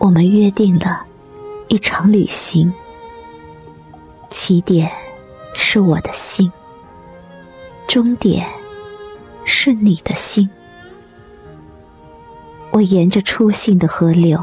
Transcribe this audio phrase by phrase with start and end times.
[0.00, 1.04] 我们约定了
[1.68, 2.72] 一场旅行，
[4.30, 4.90] 起点
[5.52, 6.50] 是我的心，
[7.86, 8.46] 终点
[9.44, 10.48] 是你的心。
[12.70, 14.42] 我沿着初信的河流，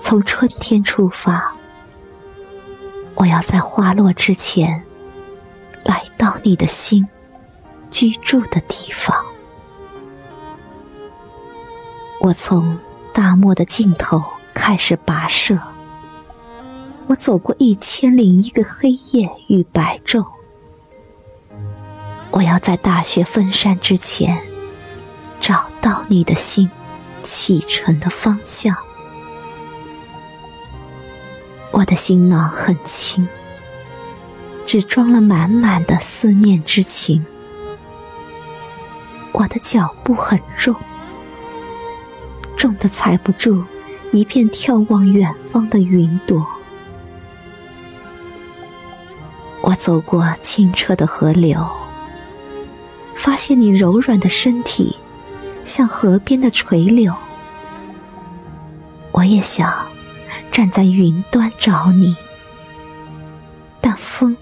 [0.00, 1.54] 从春天出发，
[3.16, 4.82] 我要在花落之前
[5.84, 7.06] 来到你的心
[7.90, 9.14] 居住的地方。
[12.20, 12.78] 我从
[13.12, 15.58] 大漠的尽头开始跋涉，
[17.08, 20.24] 我走过一千零一个黑夜与白昼。
[22.30, 24.40] 我要在大雪封山之前
[25.38, 26.70] 找到你的心
[27.22, 28.74] 启程的方向。
[31.72, 33.28] 我的行囊很轻，
[34.64, 37.26] 只装了满满的思念之情。
[39.32, 40.74] 我的脚步很重。
[42.56, 43.62] 重的踩不住
[44.14, 46.46] 一片眺望远方的云朵。
[49.60, 51.66] 我走过清澈的河流，
[53.16, 54.94] 发现你柔软的身体
[55.64, 57.12] 像河边的垂柳。
[59.10, 59.84] 我也想
[60.52, 62.14] 站在云端找你，
[63.80, 64.36] 但风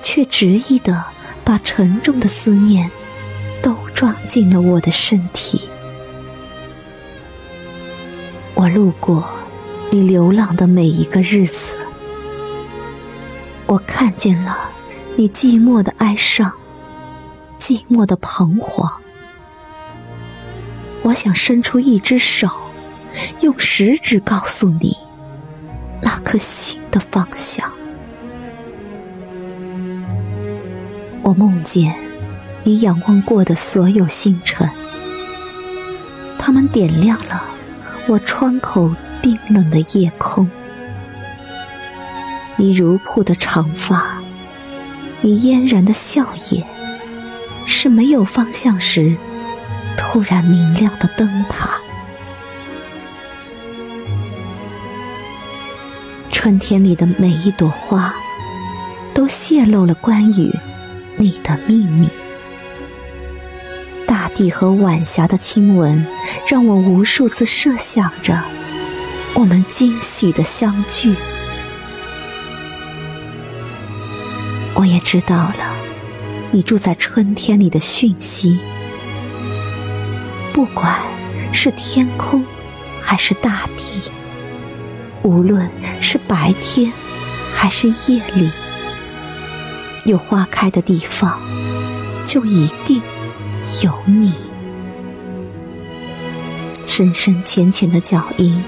[0.00, 1.04] 却执意的
[1.44, 2.90] 把沉重的思念
[3.62, 5.68] 都装进了我的身体。
[8.64, 9.22] 我路过
[9.90, 11.74] 你流浪的每一个日子，
[13.66, 14.56] 我看见了
[15.16, 16.50] 你寂寞的哀伤，
[17.58, 18.90] 寂寞的彷徨。
[21.02, 22.48] 我想伸出一只手，
[23.42, 24.96] 用食指告诉你
[26.00, 27.70] 那颗心的方向。
[31.20, 31.94] 我梦见
[32.62, 34.66] 你仰望过的所有星辰，
[36.38, 37.50] 它们点亮了。
[38.06, 40.46] 我窗口冰冷的夜空，
[42.56, 44.20] 你如瀑的长发，
[45.22, 46.62] 你嫣然的笑靥，
[47.64, 49.16] 是没有方向时
[49.96, 51.70] 突然明亮的灯塔。
[56.28, 58.14] 春天里的每一朵花，
[59.14, 60.54] 都泄露了关于
[61.16, 62.06] 你的秘密。
[64.34, 66.06] 地和晚霞的亲吻，
[66.48, 68.42] 让我无数次设想着
[69.34, 71.14] 我们惊喜的相聚。
[74.74, 75.74] 我也知道了，
[76.50, 78.58] 你住在春天里的讯息。
[80.52, 81.00] 不管
[81.52, 82.44] 是天空，
[83.00, 84.10] 还是大地，
[85.22, 86.92] 无论是白天，
[87.54, 88.50] 还是夜里，
[90.04, 91.40] 有花开的地方，
[92.26, 93.00] 就一定。
[93.82, 94.32] 有你，
[96.86, 98.62] 深深浅浅的脚印，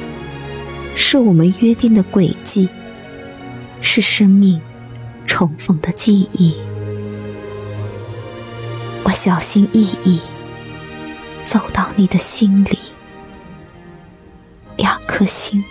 [0.97, 2.69] 是我们约定的轨迹，
[3.81, 4.61] 是生命
[5.25, 6.56] 重逢的记忆。
[9.05, 10.21] 我小心翼翼
[11.44, 12.78] 走到你的心里，
[14.77, 15.62] 两颗心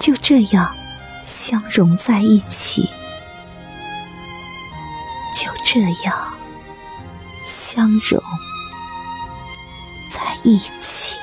[0.00, 0.74] 就这样
[1.22, 2.88] 相融在一起，
[5.34, 6.32] 就这样。
[7.42, 8.22] 相融
[10.10, 11.21] 在一起。